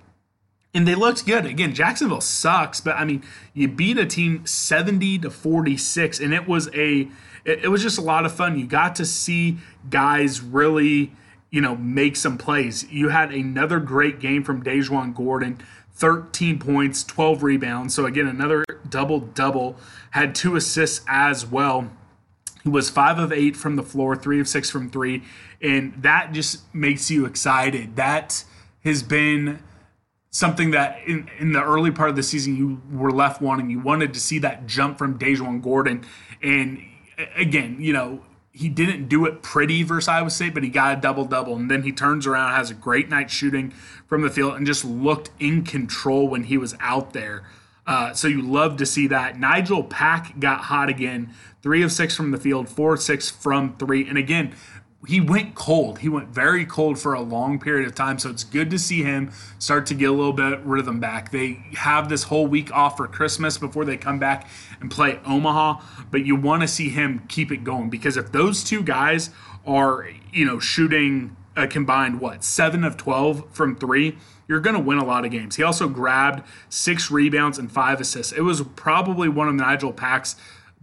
And 0.74 0.88
they 0.88 0.96
looked 0.96 1.26
good. 1.26 1.46
Again, 1.46 1.74
Jacksonville 1.74 2.20
sucks, 2.20 2.82
but 2.82 2.96
I 2.96 3.06
mean, 3.06 3.24
you 3.54 3.68
beat 3.68 3.98
a 3.98 4.06
team 4.06 4.46
70 4.46 5.20
to 5.20 5.30
46 5.30 6.20
and 6.20 6.34
it 6.34 6.48
was 6.48 6.68
a 6.74 7.08
it, 7.46 7.66
it 7.66 7.68
was 7.70 7.82
just 7.82 7.98
a 7.98 8.02
lot 8.02 8.26
of 8.26 8.34
fun. 8.34 8.60
You 8.60 8.66
got 8.66 8.96
to 8.96 9.06
see 9.06 9.58
guys 9.90 10.42
really, 10.42 11.14
you 11.52 11.62
know, 11.62 11.76
make 11.76 12.16
some 12.16 12.38
plays. 12.38 12.92
You 12.92 13.10
had 13.10 13.32
another 13.32 13.80
great 13.80 14.20
game 14.20 14.44
from 14.44 14.64
DaJuan 14.64 15.14
Gordon. 15.16 15.60
13 15.96 16.60
points, 16.60 17.04
12 17.04 17.44
rebounds. 17.44 17.94
So 17.94 18.06
again, 18.06 18.28
another 18.28 18.66
double 18.88 19.20
double. 19.20 19.78
Had 20.12 20.36
two 20.36 20.56
assists 20.56 21.04
as 21.08 21.46
well. 21.46 21.90
He 22.64 22.70
was 22.70 22.90
five 22.90 23.20
of 23.20 23.32
eight 23.32 23.56
from 23.56 23.76
the 23.76 23.84
floor, 23.84 24.16
three 24.16 24.40
of 24.40 24.48
six 24.48 24.70
from 24.70 24.90
three, 24.90 25.24
and 25.62 25.94
that 26.02 26.32
just 26.32 26.74
makes 26.74 27.12
you 27.12 27.26
excited. 27.26 27.96
That 27.96 28.44
has 28.84 29.04
been 29.04 29.60
something 30.32 30.72
that 30.72 31.00
in, 31.06 31.30
in 31.40 31.52
the 31.52 31.64
early 31.64 31.92
part 31.92 32.10
of 32.10 32.16
the 32.16 32.24
season 32.24 32.56
you 32.58 32.82
were 32.92 33.12
left 33.12 33.40
wanting. 33.40 33.70
You 33.70 33.80
wanted 33.80 34.16
to 34.16 34.20
see 34.20 34.40
that 34.40 34.66
jump 34.66 34.98
from 34.98 35.20
DaJuan 35.20 35.62
Gordon, 35.62 36.06
and 36.42 36.82
again, 37.36 37.78
you 37.80 37.94
know, 37.94 38.22
he 38.56 38.70
didn't 38.70 39.10
do 39.10 39.26
it 39.26 39.42
pretty 39.42 39.84
versus 39.84 40.08
Iowa 40.08 40.30
State, 40.30 40.54
but 40.54 40.64
he 40.64 40.70
got 40.70 40.98
a 40.98 41.02
double 41.02 41.26
double. 41.26 41.58
And 41.58 41.70
then 41.70 41.84
he 41.84 41.92
turns 41.92 42.26
around, 42.26 42.54
has 42.54 42.72
a 42.72 42.74
great 42.74 43.10
night 43.10 43.30
shooting 43.30 43.72
from 44.08 44.22
the 44.22 44.30
field, 44.30 44.56
and 44.56 44.66
just 44.66 44.86
looked 44.86 45.30
in 45.42 45.64
control 45.64 46.30
when 46.30 46.46
he 46.46 46.58
was 46.58 46.74
out 46.80 47.12
there. 47.12 47.44
Uh, 47.86 48.14
so 48.14 48.30
you 48.30 48.42
love 48.42 48.78
to 48.78 48.86
see 48.86 49.08
that. 49.08 49.38
Nigel 49.38 49.84
Pack 49.84 50.40
got 50.40 50.62
hot 50.62 50.88
again, 50.88 51.34
three 51.62 51.84
of 51.84 51.92
six 51.92 52.16
from 52.16 52.32
the 52.32 52.38
field, 52.38 52.70
four 52.70 52.96
six 52.96 53.30
from 53.30 53.76
three. 53.76 54.08
And 54.08 54.18
again, 54.18 54.56
he 55.08 55.22
went 55.22 55.56
cold. 55.56 56.00
He 56.00 56.10
went 56.10 56.30
very 56.30 56.66
cold 56.66 57.00
for 57.00 57.14
a 57.14 57.22
long 57.22 57.60
period 57.60 57.88
of 57.88 57.96
time. 57.96 58.18
So 58.20 58.30
it's 58.30 58.44
good 58.44 58.70
to 58.72 58.80
see 58.80 59.04
him 59.04 59.32
start 59.60 59.86
to 59.88 59.94
get 59.94 60.10
a 60.10 60.14
little 60.14 60.34
bit 60.34 60.60
rhythm 60.62 61.00
back. 61.00 61.32
They 61.32 61.64
have 61.74 62.10
this 62.10 62.24
whole 62.24 62.48
week 62.48 62.72
off 62.72 62.98
for 62.98 63.08
Christmas 63.08 63.58
before 63.58 63.86
they 63.86 63.98
come 63.98 64.20
back 64.20 64.48
and 64.82 64.90
play 64.90 65.20
Omaha, 65.26 65.82
but 66.12 66.26
you 66.26 66.36
want 66.36 66.62
to 66.62 66.68
see 66.68 66.90
him 66.90 67.24
keep 67.28 67.52
it 67.52 67.64
going 67.64 67.90
because 67.90 68.18
if 68.18 68.32
those 68.32 68.64
two 68.64 68.82
guys 68.84 69.30
are, 69.66 70.10
you 70.32 70.46
know, 70.46 70.60
shooting 70.60 71.36
a 71.56 71.68
combined 71.68 72.20
what, 72.20 72.44
7 72.44 72.84
of 72.84 72.98
12 72.98 73.50
from 73.52 73.76
3, 73.76 74.18
you're 74.48 74.60
going 74.60 74.76
to 74.76 74.82
win 74.82 74.98
a 74.98 75.06
lot 75.06 75.26
of 75.26 75.32
games. 75.32 75.56
He 75.56 75.64
also 75.64 75.88
grabbed 75.88 76.44
6 76.70 77.10
rebounds 77.10 77.58
and 77.58 77.72
5 77.72 78.02
assists. 78.02 78.34
It 78.34 78.42
was 78.42 78.62
probably 78.76 79.30
one 79.30 79.48
of 79.48 79.56
Nigel 79.56 79.94
Pack's 79.94 80.36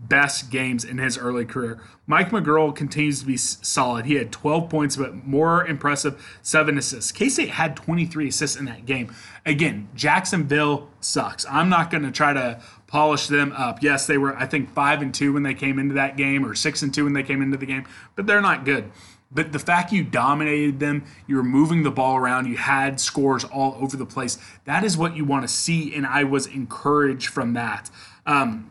best 0.02 0.50
games 0.50 0.85
in 0.85 0.99
his 0.99 1.16
early 1.16 1.44
career. 1.44 1.80
Mike 2.06 2.30
McGuirl 2.30 2.75
continues 2.75 3.21
to 3.21 3.26
be 3.26 3.37
solid. 3.37 4.04
He 4.04 4.16
had 4.16 4.32
12 4.32 4.68
points, 4.68 4.97
but 4.97 5.26
more 5.26 5.64
impressive, 5.64 6.38
seven 6.42 6.76
assists. 6.76 7.12
K 7.12 7.28
State 7.28 7.50
had 7.50 7.76
23 7.76 8.28
assists 8.28 8.56
in 8.56 8.64
that 8.66 8.85
game. 8.85 9.14
Again, 9.47 9.88
Jacksonville 9.94 10.88
sucks. 11.00 11.47
I'm 11.49 11.68
not 11.68 11.90
going 11.90 12.02
to 12.02 12.11
try 12.11 12.32
to 12.32 12.61
polish 12.88 13.28
them 13.28 13.52
up. 13.52 13.82
Yes, 13.82 14.06
they 14.06 14.18
were, 14.18 14.37
I 14.37 14.47
think, 14.47 14.71
five 14.71 15.00
and 15.00 15.14
two 15.14 15.32
when 15.32 15.44
they 15.44 15.54
came 15.54 15.78
into 15.78 15.94
that 15.94 16.16
game, 16.16 16.44
or 16.44 16.54
six 16.54 16.82
and 16.82 16.92
two 16.92 17.04
when 17.04 17.12
they 17.12 17.23
came 17.23 17.40
into 17.40 17.56
the 17.56 17.66
game, 17.66 17.87
but 18.16 18.26
they're 18.26 18.42
not 18.42 18.64
good. 18.64 18.90
But 19.35 19.52
the 19.52 19.59
fact 19.59 19.92
you 19.92 20.04
dominated 20.04 20.78
them, 20.78 21.06
you 21.26 21.37
were 21.37 21.42
moving 21.42 21.85
the 21.85 21.90
ball 21.90 22.16
around, 22.16 22.49
you 22.49 22.59
had 22.59 23.00
scores 23.00 23.44
all 23.44 23.78
over 23.80 23.97
the 23.97 24.04
place. 24.04 24.37
That 24.66 24.85
is 24.85 24.97
what 24.97 25.16
you 25.16 25.25
want 25.25 25.42
to 25.42 25.49
see, 25.49 25.94
and 25.94 26.06
I 26.06 26.25
was 26.25 26.47
encouraged 26.47 27.28
from 27.28 27.54
that. 27.54 27.90
Um, 28.26 28.71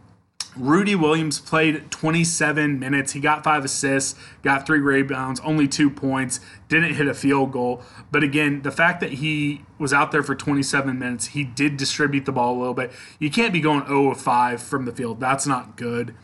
Rudi 0.58 0.96
Williams 0.96 1.39
played 1.39 1.89
27 1.91 2.77
minutes. 2.77 3.13
He 3.13 3.20
got 3.20 3.43
five 3.43 3.63
assists, 3.63 4.20
got 4.43 4.65
three 4.65 4.79
rebounds, 4.79 5.39
only 5.41 5.67
two 5.67 5.89
points, 5.89 6.41
didn't 6.67 6.96
hit 6.96 7.08
a 7.08 7.13
field 7.13 7.53
goal. 7.53 7.81
But 8.12 8.24
again, 8.24 8.62
the 8.62 8.72
fact 8.72 9.00
that 9.00 9.13
he 9.13 9.63
was 9.79 9.93
out 9.93 10.12
there 10.12 10.24
for 10.24 10.36
27 10.36 11.00
minutes, 11.00 11.27
he 11.27 11.43
did 11.43 11.77
distribute 11.77 12.25
the 12.25 12.34
ball 12.34 12.58
a 12.58 12.60
little 12.60 12.74
bit. 12.74 12.91
You 13.17 13.31
can't 13.31 13.53
be 13.53 13.62
going 13.62 13.86
0 13.88 14.12
of 14.12 14.20
5 14.20 14.62
from 14.62 14.86
the 14.86 14.91
field. 14.91 15.20
That's 15.20 15.48
not 15.48 15.77
good. 15.77 16.15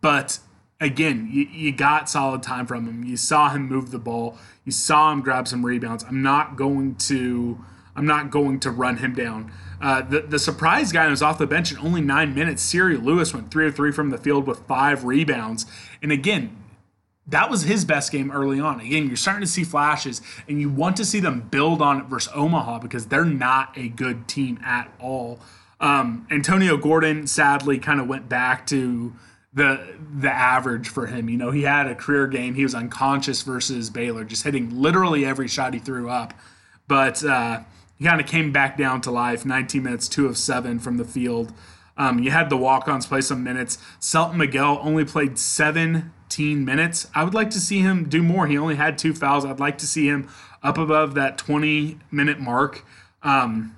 But 0.00 0.40
again, 0.80 1.28
you, 1.30 1.44
you 1.44 1.72
got 1.72 2.10
solid 2.10 2.42
time 2.42 2.66
from 2.66 2.86
him. 2.86 3.04
You 3.04 3.16
saw 3.16 3.50
him 3.50 3.68
move 3.68 3.90
the 3.90 3.98
ball. 3.98 4.36
You 4.64 4.72
saw 4.72 5.12
him 5.12 5.20
grab 5.20 5.46
some 5.46 5.64
rebounds. 5.64 6.04
I'm 6.04 6.22
not 6.22 6.56
going 6.56 6.96
to 6.96 7.64
I'm 7.98 8.06
not 8.06 8.30
going 8.30 8.60
to 8.60 8.70
run 8.70 8.98
him 8.98 9.12
down. 9.12 9.50
Uh, 9.80 10.02
the, 10.02 10.20
the 10.20 10.38
surprise 10.38 10.92
guy 10.92 11.08
was 11.08 11.20
off 11.20 11.36
the 11.36 11.48
bench 11.48 11.72
in 11.72 11.78
only 11.78 12.00
nine 12.00 12.32
minutes. 12.32 12.62
Siri 12.62 12.96
Lewis 12.96 13.34
went 13.34 13.50
three 13.50 13.66
of 13.66 13.74
three 13.74 13.90
from 13.90 14.10
the 14.10 14.18
field 14.18 14.46
with 14.46 14.60
five 14.60 15.02
rebounds. 15.04 15.66
And 16.00 16.12
again, 16.12 16.56
that 17.26 17.50
was 17.50 17.62
his 17.64 17.84
best 17.84 18.12
game 18.12 18.30
early 18.30 18.60
on. 18.60 18.80
Again, 18.80 19.08
you're 19.08 19.16
starting 19.16 19.42
to 19.42 19.50
see 19.50 19.64
flashes, 19.64 20.22
and 20.48 20.60
you 20.60 20.70
want 20.70 20.96
to 20.96 21.04
see 21.04 21.18
them 21.18 21.48
build 21.50 21.82
on 21.82 22.00
it 22.00 22.06
versus 22.06 22.32
Omaha 22.34 22.78
because 22.78 23.06
they're 23.06 23.24
not 23.24 23.76
a 23.76 23.88
good 23.88 24.28
team 24.28 24.60
at 24.64 24.90
all. 25.00 25.40
Um, 25.80 26.26
Antonio 26.30 26.76
Gordon 26.76 27.26
sadly 27.26 27.78
kind 27.78 28.00
of 28.00 28.06
went 28.06 28.28
back 28.28 28.64
to 28.68 29.12
the 29.52 29.96
the 30.16 30.30
average 30.30 30.88
for 30.88 31.06
him. 31.06 31.28
You 31.28 31.36
know, 31.36 31.50
he 31.50 31.62
had 31.62 31.88
a 31.88 31.94
career 31.96 32.28
game. 32.28 32.54
He 32.54 32.62
was 32.62 32.74
unconscious 32.74 33.42
versus 33.42 33.90
Baylor, 33.90 34.24
just 34.24 34.44
hitting 34.44 34.80
literally 34.80 35.24
every 35.24 35.48
shot 35.48 35.74
he 35.74 35.80
threw 35.80 36.08
up. 36.08 36.32
But 36.86 37.22
uh, 37.22 37.60
he 37.98 38.04
kind 38.04 38.20
of 38.20 38.26
came 38.26 38.52
back 38.52 38.76
down 38.78 39.00
to 39.02 39.10
life. 39.10 39.44
19 39.44 39.82
minutes, 39.82 40.08
two 40.08 40.26
of 40.26 40.38
seven 40.38 40.78
from 40.78 40.96
the 40.96 41.04
field. 41.04 41.52
Um, 41.96 42.20
you 42.20 42.30
had 42.30 42.48
the 42.48 42.56
walk-ons 42.56 43.06
play 43.06 43.20
some 43.20 43.42
minutes. 43.42 43.78
Selton 43.98 44.38
Miguel 44.38 44.78
only 44.82 45.04
played 45.04 45.36
17 45.36 46.64
minutes. 46.64 47.08
I 47.12 47.24
would 47.24 47.34
like 47.34 47.50
to 47.50 47.60
see 47.60 47.80
him 47.80 48.08
do 48.08 48.22
more. 48.22 48.46
He 48.46 48.56
only 48.56 48.76
had 48.76 48.98
two 48.98 49.12
fouls. 49.12 49.44
I'd 49.44 49.58
like 49.58 49.78
to 49.78 49.86
see 49.86 50.06
him 50.06 50.28
up 50.62 50.78
above 50.78 51.14
that 51.14 51.36
20-minute 51.38 52.38
mark. 52.38 52.84
Um, 53.24 53.74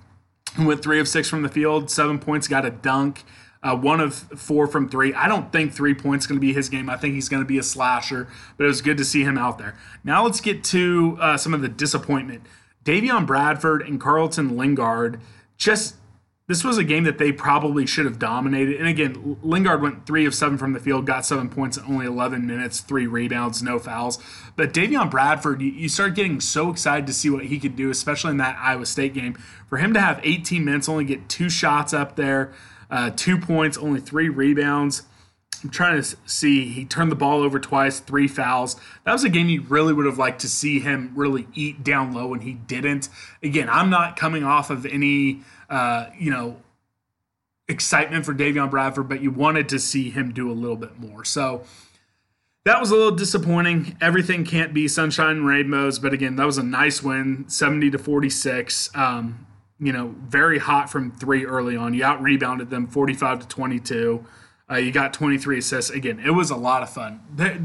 went 0.58 0.82
three 0.82 1.00
of 1.00 1.08
six 1.08 1.28
from 1.28 1.42
the 1.42 1.48
field, 1.48 1.90
seven 1.90 2.18
points, 2.18 2.46
got 2.46 2.66
a 2.66 2.70
dunk. 2.70 3.24
Uh, 3.62 3.76
one 3.76 4.00
of 4.00 4.14
four 4.14 4.66
from 4.66 4.88
three. 4.88 5.12
I 5.12 5.28
don't 5.28 5.52
think 5.52 5.74
three 5.74 5.92
points 5.92 6.26
going 6.26 6.38
to 6.38 6.40
be 6.40 6.54
his 6.54 6.70
game. 6.70 6.88
I 6.88 6.96
think 6.96 7.14
he's 7.14 7.28
going 7.28 7.42
to 7.42 7.46
be 7.46 7.58
a 7.58 7.62
slasher, 7.62 8.26
but 8.56 8.64
it 8.64 8.66
was 8.66 8.80
good 8.80 8.96
to 8.96 9.04
see 9.04 9.22
him 9.22 9.36
out 9.36 9.58
there. 9.58 9.76
Now 10.02 10.24
let's 10.24 10.40
get 10.40 10.64
to 10.64 11.18
uh, 11.20 11.36
some 11.36 11.52
of 11.52 11.60
the 11.60 11.68
disappointment. 11.68 12.42
Davion 12.84 13.26
Bradford 13.26 13.82
and 13.82 14.00
Carlton 14.00 14.56
Linguard 14.56 15.20
just 15.56 15.96
this 16.50 16.64
was 16.64 16.78
a 16.78 16.82
game 16.82 17.04
that 17.04 17.18
they 17.18 17.30
probably 17.30 17.86
should 17.86 18.06
have 18.06 18.18
dominated. 18.18 18.80
And 18.80 18.88
again, 18.88 19.36
Linguard 19.40 19.80
went 19.80 20.04
three 20.04 20.26
of 20.26 20.34
seven 20.34 20.58
from 20.58 20.72
the 20.72 20.80
field, 20.80 21.06
got 21.06 21.24
seven 21.24 21.48
points 21.48 21.76
in 21.76 21.84
only 21.84 22.06
11 22.06 22.44
minutes, 22.44 22.80
three 22.80 23.06
rebounds, 23.06 23.62
no 23.62 23.78
fouls. 23.78 24.18
But 24.56 24.72
Davion 24.72 25.08
Bradford, 25.12 25.62
you, 25.62 25.88
start 25.88 26.16
getting 26.16 26.40
so 26.40 26.68
excited 26.68 27.06
to 27.06 27.12
see 27.12 27.30
what 27.30 27.44
he 27.44 27.60
could 27.60 27.76
do, 27.76 27.88
especially 27.88 28.32
in 28.32 28.38
that 28.38 28.58
Iowa 28.60 28.84
State 28.84 29.14
game. 29.14 29.34
For 29.68 29.78
him 29.78 29.94
to 29.94 30.00
have 30.00 30.18
18 30.24 30.64
minutes, 30.64 30.88
only 30.88 31.04
get 31.04 31.28
two 31.28 31.48
shots 31.48 31.94
up 31.94 32.16
there, 32.16 32.52
uh, 32.90 33.10
two 33.14 33.38
points, 33.38 33.78
only 33.78 34.00
three 34.00 34.28
rebounds. 34.28 35.04
I'm 35.62 35.70
trying 35.70 36.00
to 36.00 36.16
see. 36.26 36.68
He 36.68 36.84
turned 36.84 37.10
the 37.10 37.16
ball 37.16 37.42
over 37.42 37.58
twice, 37.60 38.00
three 38.00 38.28
fouls. 38.28 38.76
That 39.04 39.12
was 39.12 39.24
a 39.24 39.28
game 39.28 39.48
you 39.48 39.62
really 39.62 39.92
would 39.92 40.06
have 40.06 40.18
liked 40.18 40.40
to 40.40 40.48
see 40.48 40.80
him 40.80 41.12
really 41.14 41.46
eat 41.54 41.84
down 41.84 42.12
low, 42.12 42.32
and 42.32 42.42
he 42.42 42.54
didn't. 42.54 43.08
Again, 43.42 43.68
I'm 43.68 43.90
not 43.90 44.16
coming 44.16 44.44
off 44.44 44.70
of 44.70 44.86
any, 44.86 45.40
uh, 45.68 46.06
you 46.18 46.30
know, 46.30 46.56
excitement 47.68 48.24
for 48.24 48.34
Davion 48.34 48.70
Bradford, 48.70 49.08
but 49.08 49.22
you 49.22 49.30
wanted 49.30 49.68
to 49.70 49.78
see 49.78 50.10
him 50.10 50.32
do 50.32 50.50
a 50.50 50.54
little 50.54 50.76
bit 50.76 50.98
more. 50.98 51.24
So 51.24 51.64
that 52.64 52.80
was 52.80 52.90
a 52.90 52.94
little 52.94 53.16
disappointing. 53.16 53.96
Everything 54.00 54.44
can't 54.44 54.74
be 54.74 54.88
sunshine 54.88 55.38
and 55.38 55.46
rainbows, 55.46 55.98
but 55.98 56.12
again, 56.12 56.36
that 56.36 56.46
was 56.46 56.58
a 56.58 56.62
nice 56.62 57.02
win, 57.02 57.48
70 57.48 57.90
to 57.92 57.98
46. 57.98 58.90
Um, 58.94 59.46
you 59.78 59.92
know, 59.92 60.14
very 60.26 60.58
hot 60.58 60.90
from 60.90 61.10
three 61.10 61.46
early 61.46 61.74
on. 61.74 61.94
You 61.94 62.04
out 62.04 62.20
rebounded 62.22 62.68
them 62.68 62.86
45 62.86 63.40
to 63.40 63.48
22. 63.48 64.26
Uh, 64.70 64.76
you 64.76 64.92
got 64.92 65.12
23 65.12 65.58
assists. 65.58 65.90
Again, 65.90 66.20
it 66.20 66.30
was 66.30 66.50
a 66.50 66.56
lot 66.56 66.82
of 66.82 66.90
fun. 66.90 67.20
There, 67.34 67.58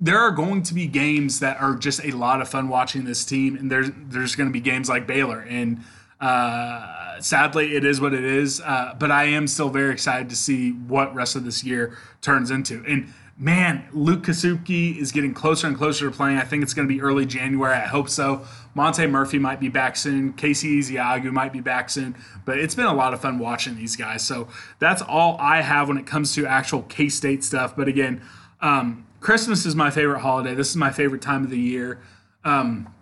there 0.00 0.18
are 0.18 0.32
going 0.32 0.62
to 0.64 0.74
be 0.74 0.88
games 0.88 1.40
that 1.40 1.60
are 1.60 1.76
just 1.76 2.04
a 2.04 2.10
lot 2.10 2.40
of 2.40 2.48
fun 2.48 2.68
watching 2.68 3.04
this 3.04 3.24
team, 3.24 3.56
and 3.56 3.70
there's 3.70 3.90
there's 3.96 4.34
going 4.34 4.48
to 4.48 4.52
be 4.52 4.60
games 4.60 4.88
like 4.88 5.06
Baylor, 5.06 5.40
and 5.48 5.82
uh, 6.20 7.20
sadly, 7.20 7.74
it 7.74 7.84
is 7.84 8.00
what 8.00 8.14
it 8.14 8.24
is. 8.24 8.60
Uh, 8.60 8.94
but 8.98 9.10
I 9.10 9.24
am 9.24 9.46
still 9.46 9.68
very 9.68 9.92
excited 9.92 10.30
to 10.30 10.36
see 10.36 10.70
what 10.72 11.14
rest 11.14 11.36
of 11.36 11.44
this 11.44 11.64
year 11.64 11.96
turns 12.20 12.50
into. 12.50 12.84
And 12.86 13.12
man, 13.36 13.88
Luke 13.92 14.22
Kasubke 14.24 14.96
is 14.96 15.10
getting 15.10 15.34
closer 15.34 15.66
and 15.66 15.76
closer 15.76 16.08
to 16.08 16.16
playing. 16.16 16.38
I 16.38 16.44
think 16.44 16.62
it's 16.62 16.74
going 16.74 16.86
to 16.86 16.94
be 16.94 17.00
early 17.00 17.26
January. 17.26 17.74
I 17.74 17.86
hope 17.86 18.08
so. 18.08 18.44
Monte 18.74 19.06
Murphy 19.06 19.38
might 19.38 19.60
be 19.60 19.68
back 19.68 19.96
soon. 19.96 20.32
Casey 20.32 20.80
Ezeagu 20.80 21.30
might 21.30 21.52
be 21.52 21.60
back 21.60 21.90
soon. 21.90 22.16
But 22.44 22.58
it's 22.58 22.74
been 22.74 22.86
a 22.86 22.94
lot 22.94 23.12
of 23.12 23.20
fun 23.20 23.38
watching 23.38 23.76
these 23.76 23.96
guys. 23.96 24.26
So 24.26 24.48
that's 24.78 25.02
all 25.02 25.36
I 25.38 25.60
have 25.60 25.88
when 25.88 25.98
it 25.98 26.06
comes 26.06 26.34
to 26.36 26.46
actual 26.46 26.82
K 26.82 27.08
State 27.08 27.44
stuff. 27.44 27.76
But 27.76 27.88
again, 27.88 28.22
um, 28.60 29.06
Christmas 29.20 29.66
is 29.66 29.76
my 29.76 29.90
favorite 29.90 30.20
holiday. 30.20 30.54
This 30.54 30.70
is 30.70 30.76
my 30.76 30.90
favorite 30.90 31.22
time 31.22 31.44
of 31.44 31.50
the 31.50 31.58
year. 31.58 32.00
Um, 32.44 32.92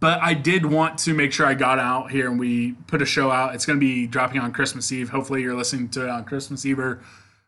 but 0.00 0.20
I 0.20 0.34
did 0.34 0.66
want 0.66 0.98
to 1.00 1.14
make 1.14 1.32
sure 1.32 1.46
I 1.46 1.54
got 1.54 1.78
out 1.78 2.10
here 2.10 2.28
and 2.28 2.38
we 2.38 2.72
put 2.88 3.02
a 3.02 3.06
show 3.06 3.30
out. 3.30 3.54
It's 3.54 3.66
going 3.66 3.78
to 3.78 3.80
be 3.80 4.06
dropping 4.06 4.40
on 4.40 4.52
Christmas 4.52 4.90
Eve. 4.90 5.10
Hopefully, 5.10 5.42
you're 5.42 5.54
listening 5.54 5.88
to 5.90 6.04
it 6.04 6.10
on 6.10 6.24
Christmas 6.24 6.66
Eve 6.66 6.78
or 6.78 7.02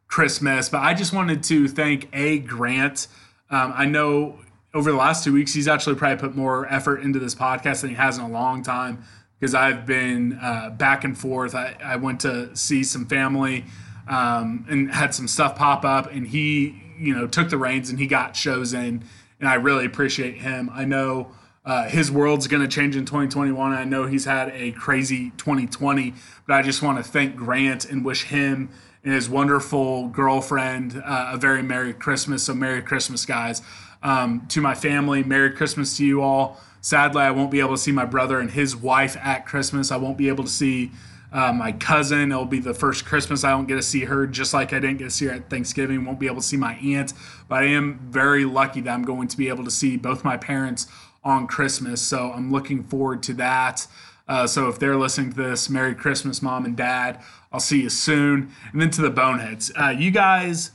Christmas. 0.06 0.68
But 0.68 0.82
I 0.82 0.94
just 0.94 1.12
wanted 1.12 1.42
to 1.44 1.66
thank 1.66 2.08
A. 2.12 2.38
Grant. 2.38 3.08
Um, 3.50 3.72
I 3.74 3.86
know 3.86 4.38
over 4.74 4.90
the 4.90 4.96
last 4.96 5.22
two 5.22 5.32
weeks, 5.32 5.54
he's 5.54 5.68
actually 5.68 5.94
probably 5.94 6.18
put 6.18 6.36
more 6.36 6.66
effort 6.66 7.00
into 7.00 7.18
this 7.18 7.34
podcast 7.34 7.82
than 7.82 7.90
he 7.90 7.96
has 7.96 8.18
in 8.18 8.24
a 8.24 8.28
long 8.28 8.62
time 8.62 9.04
because 9.38 9.54
I've 9.54 9.86
been 9.86 10.38
uh, 10.42 10.70
back 10.70 11.04
and 11.04 11.16
forth. 11.16 11.54
I, 11.54 11.76
I, 11.82 11.96
went 11.96 12.20
to 12.20 12.54
see 12.56 12.82
some 12.82 13.06
family 13.06 13.64
um, 14.08 14.66
and 14.68 14.90
had 14.90 15.14
some 15.14 15.28
stuff 15.28 15.56
pop 15.56 15.84
up, 15.84 16.10
and 16.10 16.26
he, 16.26 16.82
you 16.98 17.14
know, 17.14 17.26
took 17.26 17.50
the 17.50 17.58
reins 17.58 17.90
and 17.90 17.98
he 17.98 18.06
got 18.06 18.34
shows 18.36 18.74
in, 18.74 19.04
and 19.38 19.48
I 19.48 19.54
really 19.54 19.86
appreciate 19.86 20.38
him. 20.38 20.70
I 20.72 20.84
know 20.84 21.32
uh, 21.64 21.88
his 21.88 22.10
world's 22.10 22.46
going 22.46 22.62
to 22.62 22.68
change 22.68 22.96
in 22.96 23.04
2021. 23.04 23.72
I 23.72 23.84
know 23.84 24.06
he's 24.06 24.24
had 24.24 24.50
a 24.54 24.72
crazy 24.72 25.30
2020, 25.36 26.14
but 26.46 26.54
I 26.54 26.62
just 26.62 26.82
want 26.82 26.98
to 26.98 27.04
thank 27.04 27.36
Grant 27.36 27.84
and 27.84 28.04
wish 28.04 28.24
him 28.24 28.70
and 29.04 29.12
his 29.12 29.28
wonderful 29.28 30.08
girlfriend 30.08 31.00
uh, 31.04 31.30
a 31.32 31.36
very 31.36 31.62
Merry 31.62 31.92
Christmas. 31.92 32.44
So, 32.44 32.54
Merry 32.54 32.82
Christmas, 32.82 33.24
guys. 33.24 33.62
Um, 34.04 34.46
to 34.48 34.60
my 34.60 34.74
family, 34.74 35.24
Merry 35.24 35.50
Christmas 35.50 35.96
to 35.96 36.06
you 36.06 36.22
all. 36.22 36.60
Sadly, 36.82 37.22
I 37.22 37.30
won't 37.30 37.50
be 37.50 37.60
able 37.60 37.70
to 37.70 37.78
see 37.78 37.90
my 37.90 38.04
brother 38.04 38.38
and 38.38 38.50
his 38.50 38.76
wife 38.76 39.16
at 39.16 39.46
Christmas. 39.46 39.90
I 39.90 39.96
won't 39.96 40.18
be 40.18 40.28
able 40.28 40.44
to 40.44 40.50
see 40.50 40.92
uh, 41.32 41.52
my 41.52 41.72
cousin. 41.72 42.30
It'll 42.30 42.44
be 42.44 42.60
the 42.60 42.74
first 42.74 43.06
Christmas 43.06 43.42
I 43.42 43.50
don't 43.50 43.66
get 43.66 43.76
to 43.76 43.82
see 43.82 44.04
her, 44.04 44.26
just 44.26 44.54
like 44.54 44.72
I 44.72 44.78
didn't 44.78 44.98
get 44.98 45.04
to 45.04 45.10
see 45.10 45.24
her 45.24 45.32
at 45.32 45.48
Thanksgiving. 45.48 46.04
Won't 46.04 46.20
be 46.20 46.26
able 46.26 46.36
to 46.36 46.46
see 46.46 46.58
my 46.58 46.74
aunt, 46.74 47.14
but 47.48 47.62
I 47.62 47.68
am 47.68 47.98
very 48.10 48.44
lucky 48.44 48.82
that 48.82 48.90
I'm 48.90 49.02
going 49.02 49.28
to 49.28 49.36
be 49.36 49.48
able 49.48 49.64
to 49.64 49.70
see 49.70 49.96
both 49.96 50.22
my 50.22 50.36
parents 50.36 50.86
on 51.24 51.46
Christmas. 51.46 52.02
So 52.02 52.30
I'm 52.30 52.52
looking 52.52 52.84
forward 52.84 53.22
to 53.24 53.34
that. 53.34 53.86
Uh, 54.28 54.46
so 54.46 54.68
if 54.68 54.78
they're 54.78 54.96
listening 54.96 55.32
to 55.32 55.42
this, 55.42 55.68
Merry 55.68 55.94
Christmas, 55.94 56.40
Mom 56.42 56.64
and 56.64 56.76
Dad. 56.76 57.18
I'll 57.52 57.60
see 57.60 57.82
you 57.82 57.90
soon. 57.90 58.52
And 58.72 58.80
then 58.80 58.90
to 58.90 59.02
the 59.02 59.10
Boneheads. 59.10 59.72
Uh, 59.74 59.88
you 59.88 60.10
guys 60.10 60.70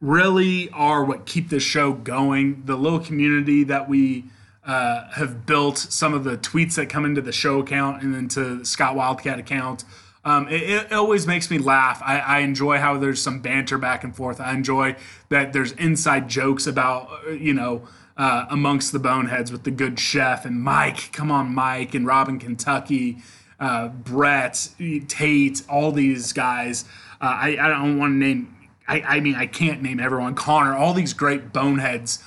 really 0.00 0.70
are 0.70 1.04
what 1.04 1.26
keep 1.26 1.48
this 1.48 1.62
show 1.62 1.92
going. 1.92 2.62
The 2.64 2.76
little 2.76 3.00
community 3.00 3.64
that 3.64 3.88
we 3.88 4.24
uh, 4.64 5.10
have 5.12 5.46
built, 5.46 5.78
some 5.78 6.12
of 6.12 6.24
the 6.24 6.36
tweets 6.36 6.74
that 6.74 6.88
come 6.88 7.04
into 7.04 7.20
the 7.20 7.32
show 7.32 7.60
account 7.60 8.02
and 8.02 8.14
into 8.14 8.58
the 8.58 8.64
Scott 8.64 8.96
Wildcat 8.96 9.38
account. 9.38 9.84
Um, 10.24 10.48
it, 10.48 10.62
it, 10.62 10.92
always 10.92 11.24
makes 11.24 11.52
me 11.52 11.58
laugh. 11.58 12.02
I, 12.04 12.18
I, 12.18 12.38
enjoy 12.40 12.78
how 12.78 12.98
there's 12.98 13.22
some 13.22 13.38
banter 13.38 13.78
back 13.78 14.02
and 14.02 14.14
forth. 14.14 14.40
I 14.40 14.54
enjoy 14.54 14.96
that 15.28 15.52
there's 15.52 15.70
inside 15.72 16.28
jokes 16.28 16.66
about, 16.66 17.08
uh, 17.28 17.30
you 17.30 17.54
know, 17.54 17.86
uh, 18.16 18.46
amongst 18.50 18.90
the 18.90 18.98
boneheads 18.98 19.52
with 19.52 19.62
the 19.62 19.70
good 19.70 20.00
chef 20.00 20.44
and 20.44 20.60
Mike. 20.60 21.12
Come 21.12 21.30
on, 21.30 21.54
Mike 21.54 21.94
and 21.94 22.04
Robin 22.04 22.40
Kentucky 22.40 23.18
uh, 23.58 23.88
Brett, 23.88 24.68
Tate, 25.08 25.62
all 25.68 25.92
these 25.92 26.32
guys. 26.32 26.84
Uh, 27.20 27.24
I, 27.24 27.56
I 27.60 27.68
don't 27.68 27.98
want 27.98 28.12
to 28.12 28.16
name. 28.16 28.55
I, 28.88 29.00
I 29.00 29.20
mean, 29.20 29.34
I 29.34 29.46
can't 29.46 29.82
name 29.82 30.00
everyone. 30.00 30.34
Connor, 30.34 30.74
all 30.74 30.94
these 30.94 31.12
great 31.12 31.52
boneheads. 31.52 32.22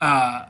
Uh, 0.00 0.46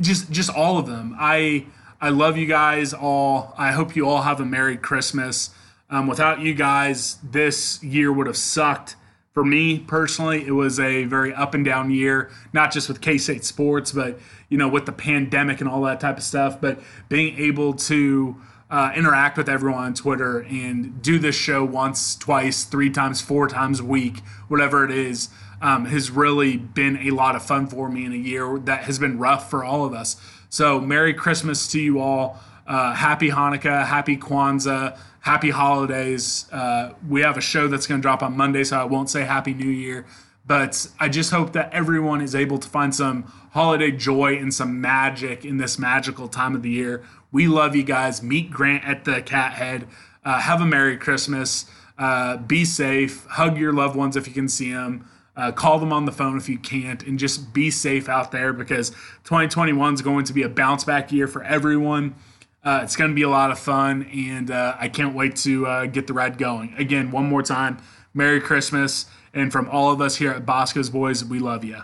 just 0.00 0.30
just 0.30 0.50
all 0.50 0.78
of 0.78 0.86
them. 0.86 1.16
I 1.18 1.66
I 2.00 2.10
love 2.10 2.36
you 2.36 2.46
guys 2.46 2.92
all. 2.92 3.54
I 3.56 3.72
hope 3.72 3.94
you 3.96 4.08
all 4.08 4.22
have 4.22 4.40
a 4.40 4.44
Merry 4.44 4.76
Christmas. 4.76 5.50
Um, 5.88 6.06
without 6.06 6.40
you 6.40 6.54
guys, 6.54 7.18
this 7.22 7.82
year 7.82 8.12
would 8.12 8.26
have 8.26 8.36
sucked. 8.36 8.96
For 9.32 9.44
me 9.44 9.78
personally, 9.78 10.44
it 10.44 10.52
was 10.52 10.80
a 10.80 11.04
very 11.04 11.32
up 11.32 11.54
and 11.54 11.64
down 11.64 11.90
year, 11.90 12.30
not 12.52 12.72
just 12.72 12.88
with 12.88 13.00
K 13.00 13.16
State 13.16 13.44
sports, 13.44 13.92
but 13.92 14.18
you 14.48 14.58
know, 14.58 14.68
with 14.68 14.86
the 14.86 14.92
pandemic 14.92 15.60
and 15.60 15.68
all 15.68 15.82
that 15.82 16.00
type 16.00 16.16
of 16.16 16.24
stuff. 16.24 16.60
But 16.60 16.80
being 17.08 17.38
able 17.38 17.74
to 17.74 18.36
uh, 18.70 18.92
interact 18.94 19.36
with 19.36 19.48
everyone 19.48 19.82
on 19.82 19.94
Twitter 19.94 20.40
and 20.40 21.02
do 21.02 21.18
this 21.18 21.34
show 21.34 21.64
once, 21.64 22.14
twice, 22.14 22.64
three 22.64 22.90
times, 22.90 23.20
four 23.20 23.48
times 23.48 23.80
a 23.80 23.84
week, 23.84 24.20
whatever 24.48 24.84
it 24.84 24.90
is, 24.90 25.28
um, 25.60 25.86
has 25.86 26.10
really 26.10 26.56
been 26.56 26.96
a 26.98 27.10
lot 27.10 27.34
of 27.34 27.44
fun 27.44 27.66
for 27.66 27.90
me 27.90 28.04
in 28.04 28.12
a 28.12 28.16
year 28.16 28.58
that 28.60 28.84
has 28.84 28.98
been 28.98 29.18
rough 29.18 29.50
for 29.50 29.64
all 29.64 29.84
of 29.84 29.92
us. 29.92 30.16
So, 30.48 30.80
Merry 30.80 31.14
Christmas 31.14 31.66
to 31.68 31.80
you 31.80 32.00
all. 32.00 32.38
Uh, 32.66 32.94
happy 32.94 33.30
Hanukkah, 33.30 33.84
happy 33.84 34.16
Kwanzaa, 34.16 34.96
happy 35.20 35.50
holidays. 35.50 36.46
Uh, 36.52 36.92
we 37.08 37.22
have 37.22 37.36
a 37.36 37.40
show 37.40 37.66
that's 37.66 37.86
going 37.86 38.00
to 38.00 38.02
drop 38.02 38.22
on 38.22 38.36
Monday, 38.36 38.62
so 38.62 38.78
I 38.78 38.84
won't 38.84 39.10
say 39.10 39.22
Happy 39.22 39.54
New 39.54 39.68
Year. 39.68 40.06
But 40.46 40.88
I 40.98 41.08
just 41.08 41.30
hope 41.30 41.52
that 41.52 41.72
everyone 41.72 42.20
is 42.20 42.34
able 42.34 42.58
to 42.58 42.68
find 42.68 42.94
some 42.94 43.24
holiday 43.52 43.90
joy 43.90 44.36
and 44.36 44.52
some 44.52 44.80
magic 44.80 45.44
in 45.44 45.58
this 45.58 45.78
magical 45.78 46.28
time 46.28 46.54
of 46.54 46.62
the 46.62 46.70
year. 46.70 47.04
We 47.32 47.46
love 47.46 47.76
you 47.76 47.82
guys. 47.82 48.22
Meet 48.22 48.50
Grant 48.50 48.84
at 48.84 49.04
the 49.04 49.22
Cat 49.22 49.54
Head. 49.54 49.86
Uh, 50.24 50.40
have 50.40 50.60
a 50.60 50.66
Merry 50.66 50.96
Christmas. 50.96 51.66
Uh, 51.98 52.36
be 52.38 52.64
safe. 52.64 53.26
Hug 53.26 53.58
your 53.58 53.72
loved 53.72 53.96
ones 53.96 54.16
if 54.16 54.26
you 54.26 54.32
can 54.32 54.48
see 54.48 54.72
them. 54.72 55.08
Uh, 55.36 55.52
call 55.52 55.78
them 55.78 55.92
on 55.92 56.04
the 56.04 56.12
phone 56.12 56.36
if 56.36 56.48
you 56.48 56.58
can't, 56.58 57.02
and 57.04 57.18
just 57.18 57.54
be 57.54 57.70
safe 57.70 58.08
out 58.08 58.32
there 58.32 58.52
because 58.52 58.90
2021 59.24 59.94
is 59.94 60.02
going 60.02 60.24
to 60.24 60.32
be 60.32 60.42
a 60.42 60.48
bounce 60.48 60.84
back 60.84 61.12
year 61.12 61.26
for 61.28 61.42
everyone. 61.44 62.14
Uh, 62.62 62.80
it's 62.82 62.96
going 62.96 63.10
to 63.10 63.14
be 63.14 63.22
a 63.22 63.28
lot 63.28 63.50
of 63.50 63.58
fun, 63.58 64.02
and 64.12 64.50
uh, 64.50 64.76
I 64.78 64.88
can't 64.88 65.14
wait 65.14 65.36
to 65.36 65.66
uh, 65.66 65.86
get 65.86 66.06
the 66.06 66.12
ride 66.12 66.36
going. 66.36 66.74
Again, 66.76 67.10
one 67.10 67.26
more 67.26 67.42
time, 67.42 67.78
Merry 68.12 68.40
Christmas. 68.40 69.06
And 69.32 69.52
from 69.52 69.68
all 69.70 69.92
of 69.92 70.00
us 70.00 70.16
here 70.16 70.32
at 70.32 70.44
Boscoe's 70.44 70.90
Boys, 70.90 71.24
we 71.24 71.38
love 71.38 71.64
you. 71.64 71.82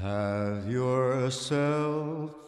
Have 0.00 0.70
yourself 0.70 2.47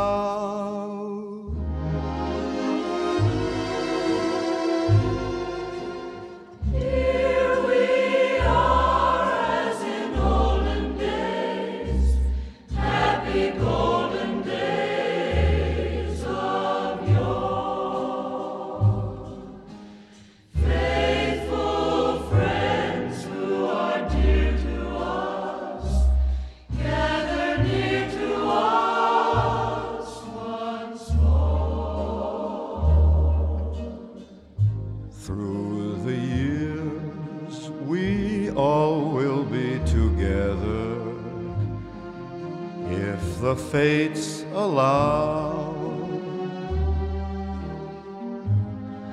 Fates 43.71 44.43
allow. 44.53 45.71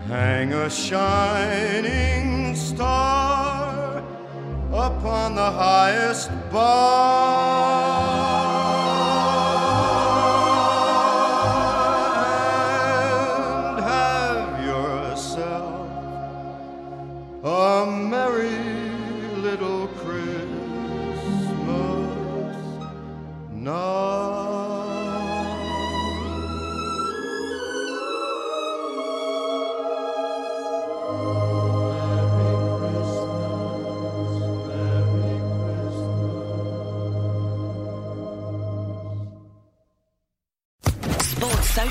Hang 0.09 0.53
a 0.53 0.69
shining 0.69 2.57
star 2.57 4.03
upon 4.73 5.37
the 5.37 5.51
highest 5.51 6.31
bough 6.51 7.18